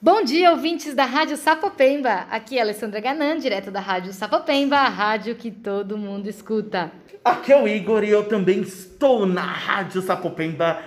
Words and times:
Bom 0.00 0.22
dia, 0.22 0.52
ouvintes 0.52 0.94
da 0.94 1.04
Rádio 1.04 1.36
Sapopemba. 1.36 2.28
Aqui 2.30 2.56
é 2.56 2.60
Alessandra 2.60 3.00
Ganan, 3.00 3.36
direto 3.36 3.68
da 3.72 3.80
Rádio 3.80 4.12
Sapopemba, 4.12 4.76
a 4.76 4.88
rádio 4.88 5.34
que 5.34 5.50
todo 5.50 5.98
mundo 5.98 6.28
escuta. 6.28 6.92
Aqui 7.24 7.52
é 7.52 7.60
o 7.60 7.66
Igor 7.66 8.04
e 8.04 8.10
eu 8.10 8.22
também 8.22 8.60
estou 8.60 9.26
na 9.26 9.42
Rádio 9.42 10.00
Sapopemba 10.00 10.80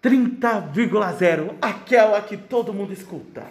30,0, 0.00 1.56
aquela 1.60 2.20
que 2.22 2.36
todo 2.36 2.72
mundo 2.72 2.92
escuta. 2.92 3.42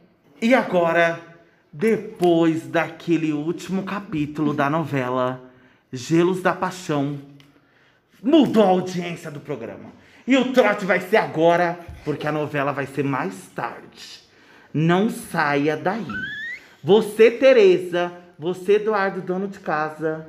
E 0.41 0.55
agora, 0.55 1.36
depois 1.79 2.67
daquele 2.67 3.35
último 3.35 3.83
capítulo 3.83 4.55
da 4.55 4.71
novela 4.71 5.43
Gelos 5.93 6.41
da 6.41 6.55
Paixão, 6.55 7.19
mudou 8.23 8.63
a 8.63 8.69
audiência 8.69 9.31
do 9.31 9.41
programa. 9.41 9.93
E 10.27 10.39
o 10.39 10.55
trote 10.55 10.87
vai 10.87 11.01
ser 11.01 11.19
agora, 11.19 11.79
porque 12.03 12.27
a 12.27 12.33
novela 12.33 12.73
vai 12.73 12.87
ser 12.87 13.05
mais 13.05 13.35
tarde. 13.55 14.23
Não 14.73 15.11
saia 15.11 15.77
daí. 15.77 16.07
Você, 16.83 17.31
Tereza, 17.31 18.11
você, 18.39 18.77
Eduardo, 18.77 19.21
dono 19.21 19.47
de 19.47 19.59
casa, 19.59 20.27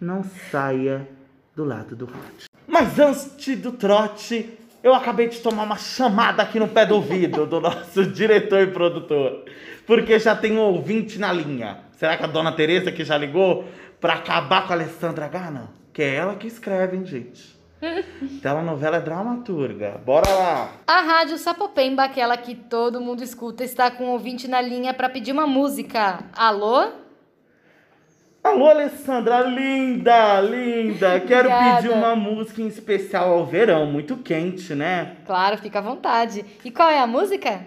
não 0.00 0.24
saia 0.50 1.08
do 1.54 1.64
lado 1.64 1.94
do 1.94 2.06
rádio. 2.06 2.48
Mas 2.66 2.98
antes 2.98 3.56
do 3.60 3.70
trote, 3.70 4.58
eu 4.82 4.94
acabei 4.94 5.28
de 5.28 5.40
tomar 5.40 5.64
uma 5.64 5.76
chamada 5.76 6.42
aqui 6.42 6.58
no 6.58 6.68
pé 6.68 6.86
do 6.86 6.94
ouvido 6.94 7.46
do 7.46 7.60
nosso 7.60 8.04
diretor 8.12 8.60
e 8.60 8.66
produtor. 8.68 9.44
Porque 9.86 10.18
já 10.18 10.36
tem 10.36 10.56
um 10.56 10.60
ouvinte 10.60 11.18
na 11.18 11.32
linha. 11.32 11.78
Será 11.96 12.16
que 12.16 12.24
a 12.24 12.26
dona 12.26 12.52
Tereza 12.52 12.92
que 12.92 13.04
já 13.04 13.16
ligou 13.16 13.64
para 14.00 14.14
acabar 14.14 14.66
com 14.66 14.72
a 14.72 14.76
Alessandra 14.76 15.26
Gana? 15.28 15.70
Que 15.92 16.02
é 16.02 16.14
ela 16.14 16.36
que 16.36 16.46
escreve, 16.46 16.96
hein, 16.96 17.04
gente? 17.04 17.58
Telenovela 18.42 18.96
é 18.98 19.00
dramaturga. 19.00 20.00
Bora 20.04 20.28
lá! 20.30 20.72
A 20.86 21.00
Rádio 21.00 21.38
Sapopemba, 21.38 22.04
aquela 22.04 22.36
que 22.36 22.54
todo 22.54 23.00
mundo 23.00 23.22
escuta, 23.22 23.64
está 23.64 23.90
com 23.90 24.06
um 24.06 24.10
ouvinte 24.10 24.48
na 24.48 24.60
linha 24.60 24.92
para 24.92 25.08
pedir 25.08 25.32
uma 25.32 25.46
música. 25.46 26.24
Alô? 26.36 26.88
Alô, 28.48 28.66
Alessandra, 28.66 29.40
linda, 29.40 30.40
linda. 30.40 31.20
Quero 31.20 31.50
pedir 31.50 31.90
uma 31.90 32.16
música 32.16 32.62
em 32.62 32.66
especial 32.66 33.30
ao 33.30 33.44
verão, 33.44 33.84
muito 33.84 34.16
quente, 34.16 34.74
né? 34.74 35.16
Claro, 35.26 35.58
fica 35.58 35.80
à 35.80 35.82
vontade. 35.82 36.46
E 36.64 36.70
qual 36.70 36.88
é 36.88 36.98
a 36.98 37.06
música? 37.06 37.60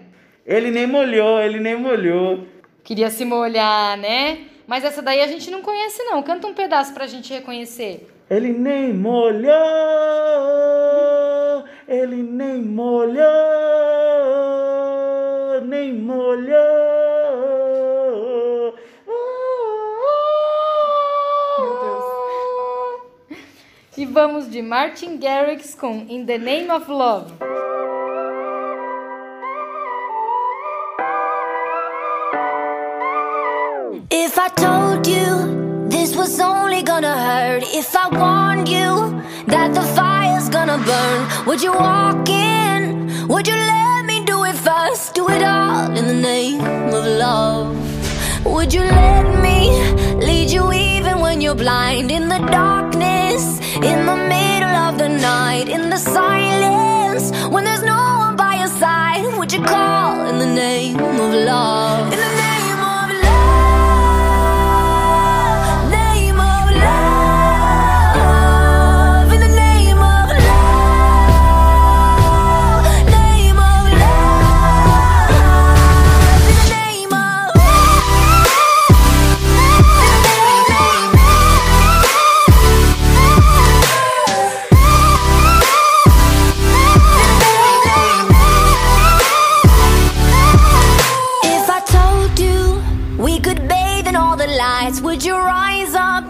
Ele 0.44 0.72
nem 0.72 0.84
molhou, 0.84 1.40
ele 1.40 1.60
nem 1.60 1.76
molhou. 1.76 2.48
Queria 2.82 3.10
se 3.10 3.24
molhar, 3.24 3.96
né? 3.96 4.40
Mas 4.66 4.82
essa 4.82 5.00
daí 5.00 5.20
a 5.20 5.28
gente 5.28 5.52
não 5.52 5.62
conhece, 5.62 6.02
não. 6.02 6.20
Canta 6.20 6.48
um 6.48 6.54
pedaço 6.54 6.92
pra 6.92 7.06
gente 7.06 7.32
reconhecer. 7.32 8.08
Ele 8.28 8.52
nem 8.52 8.92
molhou, 8.92 9.54
ele 11.86 12.24
nem 12.24 12.60
molhou, 12.60 13.22
nem 15.64 15.92
molhou. 15.94 16.81
Vamos 24.12 24.46
de 24.46 24.60
Martin 24.60 25.16
Garrix 25.18 25.74
com 25.74 26.04
In 26.08 26.26
the 26.26 26.36
Name 26.36 26.70
of 26.70 26.86
Love. 26.90 27.32
If 34.10 34.38
I 34.38 34.48
told 34.50 35.06
you 35.06 35.88
this 35.88 36.14
was 36.14 36.38
only 36.38 36.82
gonna 36.82 37.16
hurt, 37.16 37.62
if 37.74 37.96
I 37.96 38.08
warned 38.10 38.68
you 38.68 39.22
that 39.46 39.72
the 39.72 39.82
fire's 39.96 40.50
gonna 40.50 40.76
burn, 40.76 41.46
would 41.46 41.62
you 41.62 41.72
walk 41.72 42.28
in? 42.28 43.26
Would 43.28 43.48
you 43.48 43.54
let 43.54 44.04
me 44.04 44.24
do 44.26 44.44
it 44.44 44.56
first? 44.56 45.14
Do 45.14 45.30
it 45.30 45.42
all 45.42 45.90
in 45.96 46.06
the 46.06 46.14
name 46.14 46.60
of 46.92 47.06
love. 47.06 47.74
Would 48.44 48.74
you 48.74 48.82
let 48.82 49.40
me 49.40 49.70
lead 50.16 50.50
you 50.50 50.70
even 50.70 51.20
when 51.20 51.40
you're 51.40 51.54
blind? 51.54 52.10
In 52.10 52.28
the 52.28 52.38
darkness, 52.38 52.71
love? 61.32 62.41
You 95.32 95.38
rise 95.38 95.94
up? 95.94 96.24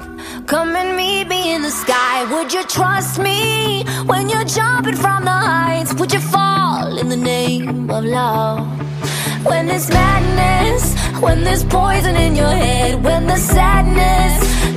Come 0.47 0.71
and 0.77 0.97
meet 0.97 1.27
me 1.35 1.55
in 1.55 1.63
the 1.63 1.75
sky. 1.85 2.17
Would 2.33 2.53
you 2.53 2.63
trust 2.79 3.19
me 3.19 3.85
when 4.11 4.29
you're 4.31 4.51
jumping 4.59 4.99
from 5.05 5.21
the 5.25 5.39
heights? 5.51 5.93
Would 5.99 6.13
you 6.13 6.21
fall 6.21 6.99
in 7.01 7.09
the 7.09 7.21
name 7.35 7.91
of 7.91 8.05
love? 8.05 8.61
When 9.49 9.63
there's 9.67 9.89
madness, 9.89 10.83
when 11.25 11.43
there's 11.47 11.65
poison 11.65 12.15
in 12.27 12.33
your 12.37 12.55
head, 12.65 13.03
when 13.03 13.27
the 13.27 13.41
sadness 13.55 14.35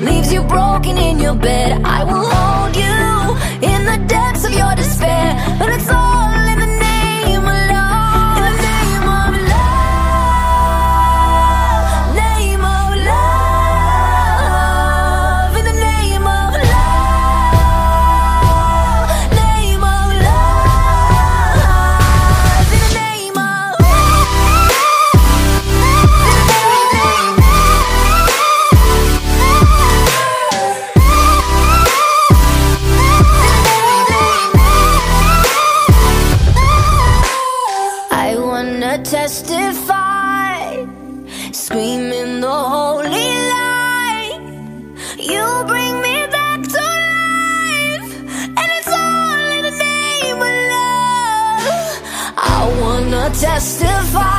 leaves 0.08 0.34
you 0.34 0.42
broken 0.58 0.98
in 0.98 1.20
your 1.20 1.36
bed, 1.36 1.70
I 1.98 2.00
will 2.10 2.26
hold 2.38 2.74
you 2.84 2.98
in 3.72 3.80
the 3.92 4.00
depths 4.16 4.44
of 4.48 4.54
your 4.62 4.74
despair. 4.76 5.28
But 5.60 5.70
it's 5.78 5.90
all 5.90 6.25
testify, 53.56 54.35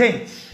gente, 0.00 0.48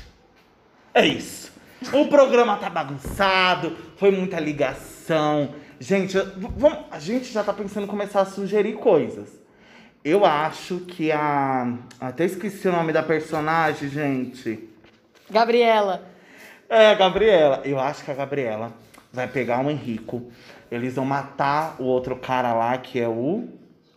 é 0.93 1.06
isso. 1.06 1.52
O 1.93 2.08
programa 2.08 2.56
tá 2.56 2.69
bagunçado, 2.69 3.76
foi 3.96 4.10
muita 4.10 4.40
ligação. 4.40 5.54
Gente, 5.78 6.19
vamos, 6.56 6.78
a 6.90 6.98
gente 6.98 7.32
já 7.32 7.44
tá 7.44 7.52
pensando 7.52 7.84
em 7.84 7.87
começar 7.87 8.22
a 8.22 8.25
sugerir 8.25 8.72
coisas. 8.72 9.28
Eu 10.04 10.25
acho 10.25 10.81
que 10.81 11.12
a. 11.12 11.75
Até 12.00 12.25
esqueci 12.25 12.66
o 12.66 12.72
nome 12.72 12.93
da 12.93 13.02
personagem, 13.02 13.88
gente. 13.88 14.69
Gabriela. 15.31 16.08
É, 16.69 16.94
Gabriela. 16.96 17.60
Eu 17.64 17.78
acho 17.78 18.04
que 18.04 18.10
a 18.10 18.14
Gabriela 18.14 18.72
vai 19.12 19.28
pegar 19.28 19.64
o 19.64 19.70
Henrico. 19.70 20.31
Eles 20.70 20.94
vão 20.94 21.04
matar 21.04 21.76
o 21.78 21.84
outro 21.84 22.16
cara 22.16 22.52
lá, 22.52 22.76
que 22.78 22.99
é 23.00 23.08
o, 23.08 23.49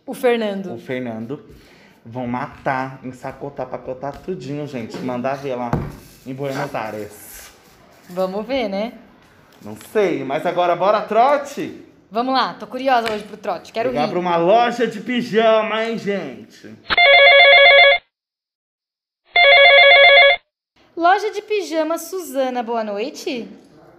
O 0.06 0.14
Fernando. 0.14 0.74
o 0.74 0.78
Fernando. 0.78 1.44
Vão 2.04 2.26
matar, 2.26 2.98
ensacotar, 3.04 3.66
pacotar 3.66 4.16
tudinho, 4.18 4.66
gente. 4.66 4.96
Mandar 4.98 5.34
ver 5.36 5.54
lá 5.54 5.70
em 6.26 6.32
Buenos 6.32 6.74
Aires. 6.74 7.50
Vamos 8.08 8.46
ver, 8.46 8.68
né? 8.68 8.94
Não 9.62 9.76
sei, 9.92 10.24
mas 10.24 10.46
agora 10.46 10.74
bora 10.74 11.02
trote? 11.02 11.84
Vamos 12.10 12.34
lá, 12.34 12.54
tô 12.54 12.66
curiosa 12.66 13.12
hoje 13.12 13.22
pro 13.24 13.36
trote. 13.36 13.72
Quero 13.72 13.90
Ligar 13.90 14.06
rir. 14.06 14.10
pra 14.10 14.18
uma 14.18 14.36
loja 14.36 14.86
de 14.86 15.00
pijama, 15.00 15.84
hein, 15.84 15.98
gente? 15.98 16.74
Loja 20.96 21.30
de 21.30 21.42
pijama 21.42 21.98
Suzana, 21.98 22.62
boa 22.62 22.82
noite. 22.82 23.48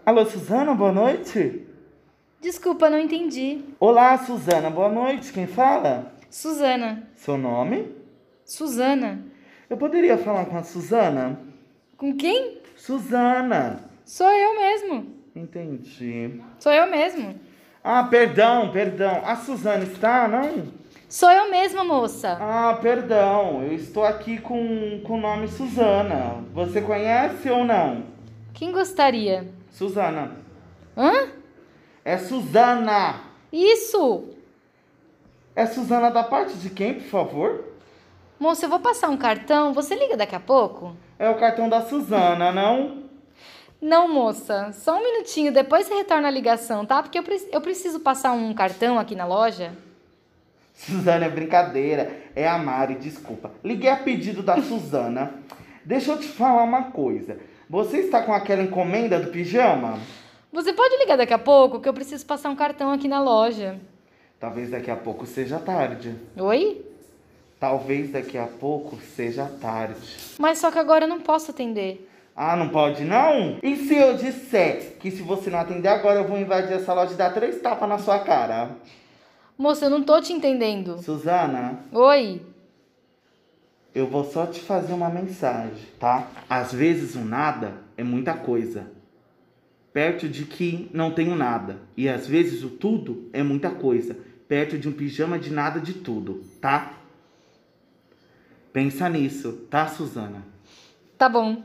Alô, 0.05 0.25
Suzana, 0.25 0.73
boa 0.73 0.91
noite. 0.91 1.65
Desculpa, 2.41 2.89
não 2.89 2.99
entendi. 2.99 3.61
Olá, 3.79 4.17
Suzana, 4.17 4.69
boa 4.69 4.89
noite. 4.89 5.31
Quem 5.31 5.47
fala? 5.47 6.11
Suzana. 6.31 7.09
Seu 7.17 7.37
nome? 7.37 7.93
Suzana. 8.45 9.21
Eu 9.69 9.75
poderia 9.75 10.17
falar 10.17 10.45
com 10.45 10.57
a 10.57 10.63
Suzana? 10.63 11.37
Com 11.97 12.15
quem? 12.15 12.59
Suzana. 12.77 13.83
Sou 14.05 14.29
eu 14.29 14.55
mesmo. 14.55 15.13
Entendi. 15.35 16.41
Sou 16.57 16.71
eu 16.71 16.89
mesmo. 16.89 17.37
Ah, 17.83 18.05
perdão, 18.05 18.71
perdão. 18.71 19.21
A 19.25 19.35
Suzana 19.35 19.83
está, 19.83 20.25
não? 20.25 20.67
Sou 21.09 21.29
eu 21.29 21.51
mesma, 21.51 21.83
moça. 21.83 22.37
Ah, 22.39 22.79
perdão. 22.81 23.63
Eu 23.63 23.73
estou 23.73 24.05
aqui 24.05 24.37
com, 24.37 25.01
com 25.03 25.17
o 25.17 25.21
nome 25.21 25.49
Suzana. 25.49 26.45
Você 26.53 26.81
conhece 26.81 27.49
ou 27.49 27.65
não? 27.65 28.05
Quem 28.53 28.71
gostaria? 28.71 29.51
Suzana. 29.69 30.31
Hã? 30.95 31.27
É 32.05 32.17
Suzana. 32.17 33.19
Isso! 33.51 34.29
É 35.55 35.65
Suzana 35.65 36.09
da 36.09 36.23
parte 36.23 36.53
de 36.53 36.69
quem, 36.69 36.93
por 36.95 37.03
favor? 37.03 37.65
Moça, 38.39 38.65
eu 38.65 38.69
vou 38.69 38.79
passar 38.79 39.09
um 39.09 39.17
cartão. 39.17 39.73
Você 39.73 39.95
liga 39.95 40.17
daqui 40.17 40.35
a 40.35 40.39
pouco? 40.39 40.95
É 41.19 41.29
o 41.29 41.35
cartão 41.35 41.69
da 41.69 41.81
Suzana, 41.81 42.51
não? 42.51 43.03
Não, 43.81 44.07
moça. 44.07 44.71
Só 44.73 44.97
um 44.97 45.03
minutinho. 45.03 45.51
Depois 45.51 45.85
você 45.87 45.95
retorna 45.95 46.27
a 46.27 46.31
ligação, 46.31 46.85
tá? 46.85 47.01
Porque 47.03 47.19
eu, 47.19 47.23
pre- 47.23 47.49
eu 47.51 47.61
preciso 47.61 47.99
passar 47.99 48.31
um 48.31 48.53
cartão 48.53 48.97
aqui 48.97 49.15
na 49.15 49.25
loja. 49.25 49.73
Suzana 50.73 51.25
é 51.25 51.29
brincadeira. 51.29 52.11
É 52.35 52.47
a 52.47 52.57
Mari, 52.57 52.95
desculpa. 52.95 53.51
Liguei 53.63 53.89
a 53.89 53.97
pedido 53.97 54.41
da 54.41 54.61
Suzana. 54.61 55.33
Deixa 55.85 56.11
eu 56.11 56.17
te 56.19 56.27
falar 56.27 56.63
uma 56.63 56.85
coisa. 56.91 57.37
Você 57.69 57.97
está 57.99 58.21
com 58.23 58.33
aquela 58.33 58.61
encomenda 58.63 59.19
do 59.19 59.29
pijama? 59.31 59.99
Você 60.51 60.73
pode 60.73 60.97
ligar 60.97 61.17
daqui 61.17 61.33
a 61.33 61.39
pouco? 61.39 61.79
Que 61.79 61.87
eu 61.89 61.93
preciso 61.93 62.25
passar 62.25 62.49
um 62.49 62.55
cartão 62.55 62.91
aqui 62.91 63.07
na 63.07 63.21
loja. 63.21 63.79
Talvez 64.41 64.71
daqui 64.71 64.89
a 64.89 64.95
pouco 64.95 65.27
seja 65.27 65.59
tarde. 65.59 66.15
Oi? 66.35 66.83
Talvez 67.59 68.11
daqui 68.11 68.39
a 68.39 68.47
pouco 68.47 68.97
seja 69.15 69.45
tarde. 69.45 70.17
Mas 70.39 70.57
só 70.57 70.71
que 70.71 70.79
agora 70.79 71.05
eu 71.05 71.07
não 71.07 71.21
posso 71.21 71.51
atender. 71.51 72.09
Ah, 72.35 72.55
não 72.55 72.69
pode 72.69 73.03
não? 73.03 73.59
E 73.61 73.75
se 73.75 73.93
eu 73.95 74.17
disser 74.17 74.97
que 74.99 75.11
se 75.11 75.21
você 75.21 75.51
não 75.51 75.59
atender 75.59 75.89
agora 75.89 76.21
eu 76.21 76.27
vou 76.27 76.39
invadir 76.39 76.73
essa 76.73 76.91
loja 76.91 77.13
e 77.13 77.17
dar 77.17 77.31
três 77.35 77.61
tapas 77.61 77.87
na 77.87 77.99
sua 77.99 78.17
cara? 78.17 78.71
Moça, 79.55 79.85
eu 79.85 79.91
não 79.91 80.01
tô 80.01 80.19
te 80.19 80.33
entendendo. 80.33 80.97
Suzana, 80.97 81.77
Oi? 81.91 82.41
eu 83.93 84.07
vou 84.07 84.23
só 84.23 84.47
te 84.47 84.59
fazer 84.59 84.93
uma 84.93 85.09
mensagem, 85.09 85.85
tá? 85.99 86.27
Às 86.49 86.73
vezes 86.73 87.13
o 87.13 87.19
nada 87.19 87.73
é 87.95 88.03
muita 88.03 88.33
coisa. 88.33 88.87
Perto 89.93 90.27
de 90.27 90.45
que 90.45 90.89
não 90.93 91.11
tenho 91.11 91.35
nada. 91.35 91.77
E 91.95 92.09
às 92.09 92.25
vezes 92.25 92.63
o 92.63 92.69
tudo 92.71 93.29
é 93.33 93.43
muita 93.43 93.69
coisa. 93.69 94.30
Perto 94.51 94.77
de 94.77 94.89
um 94.89 94.91
pijama 94.91 95.39
de 95.39 95.49
nada 95.49 95.79
de 95.79 95.93
tudo, 95.93 96.43
tá? 96.59 96.91
Pensa 98.73 99.07
nisso, 99.07 99.65
tá, 99.69 99.87
Suzana? 99.87 100.45
Tá 101.17 101.29
bom. 101.29 101.63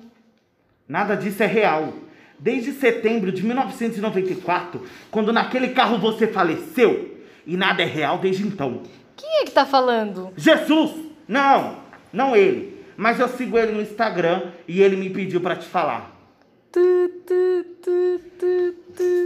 Nada 0.87 1.17
disso 1.17 1.43
é 1.43 1.47
real. 1.47 1.95
Desde 2.39 2.71
setembro 2.71 3.33
de 3.33 3.45
1994, 3.45 4.87
quando 5.11 5.33
naquele 5.33 5.71
carro 5.71 5.99
você 5.99 6.29
faleceu, 6.29 7.25
e 7.45 7.57
nada 7.57 7.83
é 7.83 7.87
real 7.87 8.19
desde 8.19 8.47
então. 8.47 8.85
Quem 9.17 9.41
é 9.41 9.45
que 9.47 9.51
tá 9.51 9.67
falando? 9.67 10.33
Jesus! 10.37 10.93
Não, 11.27 11.81
não 12.13 12.37
ele. 12.37 12.85
Mas 12.97 13.19
eu 13.19 13.27
sigo 13.27 13.59
ele 13.59 13.73
no 13.73 13.83
Instagram 13.83 14.53
e 14.69 14.81
ele 14.81 14.95
me 14.95 15.11
pediu 15.11 15.41
pra 15.41 15.57
te 15.57 15.67
falar. 15.67 16.16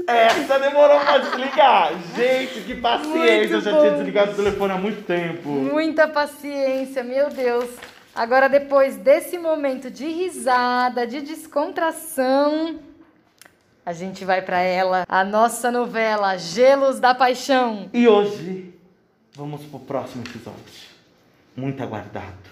Essa 0.06 0.58
demorou 0.58 1.00
pra 1.00 1.18
desligar. 1.18 1.92
Gente, 2.16 2.60
que 2.62 2.74
paciência. 2.74 3.38
Muito 3.38 3.52
eu 3.52 3.60
já 3.60 3.72
bom. 3.72 3.80
tinha 3.80 3.90
desligado 3.92 4.32
o 4.32 4.34
telefone 4.34 4.72
há 4.72 4.76
muito 4.76 5.02
tempo. 5.04 5.48
Muita 5.48 6.08
paciência, 6.08 7.02
meu 7.04 7.30
Deus. 7.30 7.70
Agora, 8.14 8.48
depois 8.48 8.96
desse 8.96 9.38
momento 9.38 9.90
de 9.90 10.06
risada, 10.08 11.06
de 11.06 11.20
descontração, 11.20 12.80
a 13.86 13.92
gente 13.92 14.24
vai 14.24 14.42
pra 14.42 14.60
ela, 14.60 15.04
a 15.08 15.24
nossa 15.24 15.70
novela 15.70 16.36
Gelos 16.36 16.98
da 16.98 17.14
Paixão. 17.14 17.88
E 17.92 18.08
hoje, 18.08 18.74
vamos 19.34 19.62
pro 19.62 19.78
próximo 19.80 20.24
episódio. 20.26 20.90
Muito 21.56 21.82
aguardado. 21.82 22.50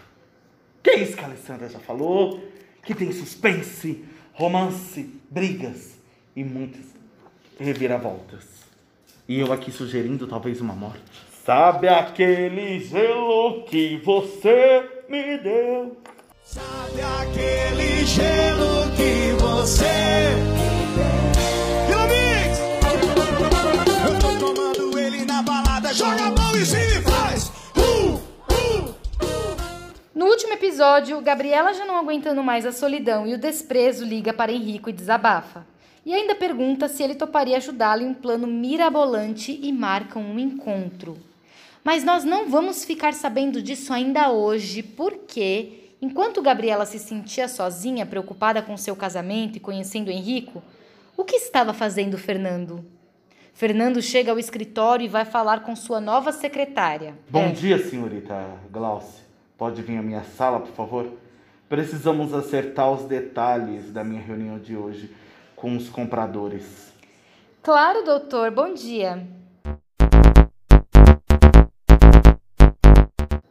Que 0.83 0.91
é 0.91 0.99
isso 1.01 1.17
que 1.17 1.23
a 1.23 1.27
Alessandra 1.27 1.69
já 1.69 1.79
falou? 1.81 2.41
Que 2.83 2.95
tem 2.95 3.13
suspense, 3.13 4.05
romance, 4.39 5.21
brigas 5.29 5.99
e 6.37 6.45
muitas 6.45 6.87
reviravoltas. 7.59 8.45
E 9.29 9.41
eu 9.41 9.53
aqui 9.53 9.73
sugerindo 9.73 10.29
talvez 10.29 10.61
uma 10.61 10.75
morte. 10.75 11.03
Sabe 11.45 11.89
aquele 11.89 12.79
gelo 12.79 13.65
que 13.65 13.97
você 14.05 14.89
me 15.09 15.39
deu? 15.39 15.97
Sabe 16.45 17.03
aquele 17.03 18.07
gelo 18.07 18.91
que 18.97 19.33
você 19.43 20.59
Vila 20.99 21.28
último 30.39 30.53
episódio, 30.53 31.21
Gabriela, 31.21 31.75
já 31.75 31.85
não 31.85 31.97
aguentando 31.99 32.45
mais 32.45 32.65
a 32.65 32.71
solidão 32.71 33.27
e 33.27 33.35
o 33.35 33.39
desprezo, 33.39 34.05
liga 34.05 34.33
para 34.33 34.53
Henrico 34.53 34.89
e 34.89 34.93
desabafa. 34.93 35.67
E 36.07 36.15
ainda 36.15 36.33
pergunta 36.33 36.87
se 36.87 37.03
ele 37.03 37.17
toparia 37.17 37.57
ajudá-la 37.57 38.05
em 38.05 38.07
um 38.07 38.15
plano 38.15 38.47
mirabolante 38.47 39.59
e 39.61 39.73
marcam 39.73 40.23
um 40.23 40.39
encontro. 40.39 41.19
Mas 41.83 42.05
nós 42.05 42.23
não 42.23 42.49
vamos 42.49 42.85
ficar 42.85 43.15
sabendo 43.15 43.61
disso 43.61 43.93
ainda 43.93 44.31
hoje, 44.31 44.81
porque, 44.81 45.91
enquanto 46.01 46.41
Gabriela 46.41 46.87
se 46.87 47.01
sentia 47.01 47.49
sozinha, 47.49 48.07
preocupada 48.07 48.63
com 48.63 48.77
seu 48.77 48.95
casamento 48.95 49.57
e 49.57 49.61
conhecendo 49.61 50.09
Henrico, 50.09 50.63
o 51.17 51.25
que 51.25 51.35
estava 51.35 51.75
fazendo 51.75 52.17
Fernando? 52.17 52.85
Fernando 53.55 54.01
chega 54.01 54.31
ao 54.31 54.39
escritório 54.39 55.05
e 55.05 55.09
vai 55.09 55.25
falar 55.25 55.65
com 55.65 55.75
sua 55.75 56.01
nova 56.01 56.31
secretária. 56.31 57.17
Bom 57.29 57.47
É. 57.47 57.51
dia, 57.51 57.77
senhorita 57.91 58.37
Glauce. 58.71 59.27
Pode 59.59 59.83
vir 59.83 59.99
à 59.99 60.03
minha 60.03 60.23
sala, 60.23 60.61
por 60.61 60.73
favor? 60.73 61.13
Precisamos 61.69 62.33
acertar 62.33 62.93
os 62.93 63.07
detalhes 63.07 63.91
da 63.91 64.05
minha 64.05 64.23
reunião 64.23 64.57
de 64.57 64.77
hoje 64.77 65.13
com 65.57 65.77
os 65.77 65.89
compradores. 65.89 66.93
Claro, 67.61 68.05
doutor. 68.05 68.53
Bom 68.53 68.73
dia. 68.73 69.27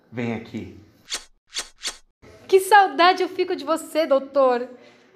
Vem 0.10 0.34
aqui. 0.36 0.80
Que 2.48 2.62
saudade 2.62 3.22
eu 3.22 3.28
fico 3.28 3.54
de 3.54 3.66
você, 3.66 4.08
doutor. 4.08 4.66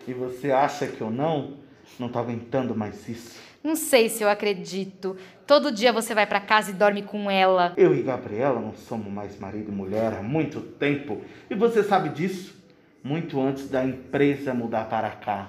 E 0.06 0.14
você 0.14 0.52
acha 0.52 0.88
que 0.88 1.00
eu 1.00 1.10
não? 1.10 1.54
Não 1.98 2.10
tô 2.10 2.20
aguentando 2.20 2.76
mais 2.76 3.08
isso. 3.08 3.40
Não 3.64 3.76
sei 3.76 4.10
se 4.10 4.24
eu 4.24 4.30
acredito. 4.30 5.16
Todo 5.46 5.72
dia 5.72 5.94
você 5.94 6.16
vai 6.16 6.26
pra 6.26 6.40
casa 6.40 6.72
e 6.72 6.74
dorme 6.74 7.04
com 7.04 7.30
ela. 7.30 7.74
Eu 7.78 7.94
e 7.94 8.02
Gabriela 8.02 8.60
não 8.60 8.74
somos 8.74 9.12
mais 9.12 9.38
marido 9.40 9.72
e 9.72 9.76
mulher 9.76 10.14
há 10.14 10.24
muito 10.24 10.62
tempo. 10.62 11.22
E 11.50 11.56
você 11.56 11.84
sabe 11.84 12.10
disso? 12.10 12.60
Muito 13.04 13.40
antes 13.40 13.70
da 13.70 13.84
empresa 13.84 14.54
mudar 14.54 14.86
para 14.86 15.10
cá. 15.12 15.48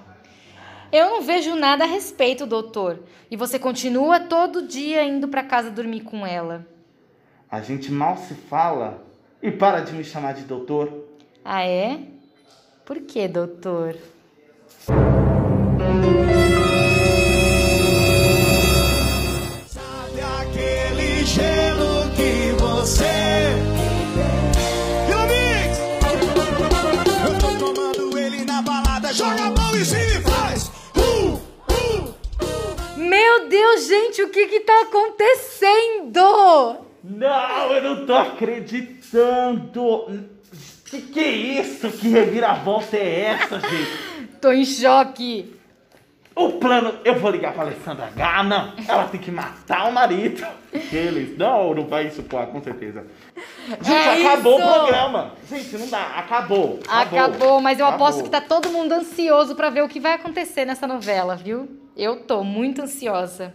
Eu 0.92 1.08
não 1.08 1.22
vejo 1.22 1.54
nada 1.54 1.84
a 1.84 1.86
respeito, 1.86 2.46
doutor. 2.46 2.98
E 3.30 3.36
você 3.36 3.58
continua 3.58 4.20
todo 4.20 4.66
dia 4.66 5.02
indo 5.02 5.26
pra 5.26 5.42
casa 5.42 5.70
dormir 5.70 6.02
com 6.02 6.26
ela. 6.26 6.66
A 7.50 7.62
gente 7.62 7.90
mal 7.90 8.18
se 8.18 8.34
fala. 8.34 9.02
E 9.42 9.50
para 9.50 9.80
de 9.80 9.92
me 9.92 10.04
chamar 10.04 10.34
de 10.34 10.42
doutor. 10.42 10.92
Ah, 11.44 11.64
é? 11.64 11.98
Por 12.84 13.00
que, 13.00 13.26
doutor? 13.26 13.96
Joga 29.12 29.44
a 29.44 29.50
mão 29.50 29.76
em 29.76 29.84
cima 29.84 30.02
e 30.02 30.22
faz. 30.22 30.72
Uh, 30.96 31.34
uh. 31.34 32.14
Meu 32.96 33.48
Deus, 33.48 33.86
gente, 33.86 34.22
o 34.22 34.30
que 34.30 34.46
que 34.46 34.60
tá 34.60 34.82
acontecendo? 34.82 36.78
Não, 37.04 37.72
eu 37.72 37.82
não 37.82 38.06
tô 38.06 38.14
acreditando. 38.14 40.06
Que 40.86 41.02
que 41.02 41.20
é 41.20 41.30
isso? 41.30 41.90
Que 41.90 42.08
reviravolta 42.08 42.96
é 42.96 43.20
essa, 43.20 43.60
gente? 43.60 44.32
Tô 44.40 44.50
em 44.50 44.64
choque. 44.64 45.54
O 46.34 46.52
plano, 46.52 46.94
eu 47.04 47.14
vou 47.18 47.30
ligar 47.30 47.52
pra 47.52 47.64
Alessandra 47.64 48.10
Gana. 48.16 48.74
Ela 48.88 49.04
tem 49.04 49.20
que 49.20 49.30
matar 49.30 49.88
o 49.88 49.92
marido. 49.92 50.44
Eles, 50.90 51.36
não, 51.36 51.74
não 51.74 51.86
vai 51.86 52.06
isso, 52.06 52.22
pô, 52.22 52.44
com 52.46 52.62
certeza. 52.62 53.06
Gente, 53.80 53.90
É 53.92 54.26
acabou 54.26 54.58
isso. 54.58 54.68
o 54.68 54.72
programa. 54.72 55.32
Gente, 55.48 55.78
não 55.78 55.88
dá, 55.88 56.02
acabou. 56.16 56.80
Acabou, 56.88 57.60
mas 57.60 57.78
eu 57.78 57.86
Acabou. 57.86 58.06
aposto 58.06 58.24
que 58.24 58.30
tá 58.30 58.40
todo 58.40 58.70
mundo 58.70 58.92
ansioso 58.92 59.54
pra 59.54 59.70
ver 59.70 59.82
o 59.82 59.88
que 59.88 60.00
vai 60.00 60.14
acontecer 60.14 60.64
nessa 60.64 60.86
novela, 60.86 61.36
viu? 61.36 61.68
Eu 61.96 62.16
tô 62.24 62.42
muito 62.42 62.82
ansiosa. 62.82 63.54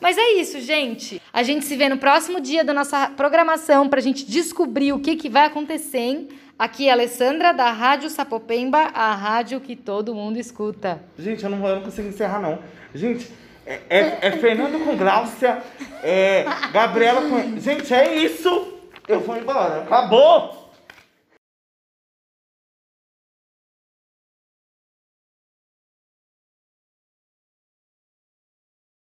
Mas 0.00 0.18
é 0.18 0.32
isso, 0.32 0.60
gente. 0.60 1.22
A 1.32 1.42
gente 1.44 1.64
se 1.64 1.76
vê 1.76 1.88
no 1.88 1.96
próximo 1.96 2.40
dia 2.40 2.64
da 2.64 2.74
nossa 2.74 3.08
programação 3.16 3.88
pra 3.88 4.00
gente 4.00 4.26
descobrir 4.26 4.92
o 4.92 4.98
que, 4.98 5.14
que 5.16 5.28
vai 5.28 5.46
acontecer. 5.46 5.98
hein? 5.98 6.28
Aqui 6.58 6.88
é 6.88 6.90
a 6.90 6.94
Alessandra 6.94 7.52
da 7.52 7.70
Rádio 7.70 8.10
Sapopemba, 8.10 8.90
a 8.94 9.14
rádio 9.14 9.60
que 9.60 9.74
todo 9.76 10.14
mundo 10.14 10.38
escuta. 10.38 11.02
Gente, 11.18 11.42
eu 11.44 11.50
não, 11.50 11.66
eu 11.66 11.76
não 11.76 11.82
consigo 11.82 12.08
encerrar, 12.08 12.40
não. 12.40 12.58
Gente, 12.94 13.30
é, 13.64 13.80
é- 13.88 14.18
é 14.22 14.30
Fernando 14.32 14.84
com 14.84 14.96
Gláucia, 14.96 15.62
é 16.02 16.44
Gabriela 16.72 17.22
com. 17.22 17.58
Gente, 17.60 17.92
é 17.94 18.16
isso! 18.16 18.71
Eu 19.12 19.20
vou 19.20 19.36
embora. 19.36 19.82
Acabou! 19.82 20.61